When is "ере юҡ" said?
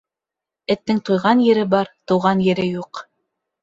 2.51-3.09